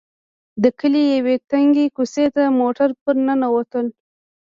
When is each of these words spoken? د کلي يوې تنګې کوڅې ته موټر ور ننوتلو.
د 0.63 0.63
کلي 0.79 1.03
يوې 1.17 1.35
تنګې 1.49 1.85
کوڅې 1.95 2.25
ته 2.35 2.43
موټر 2.59 2.89
ور 3.03 3.15
ننوتلو. 3.27 3.91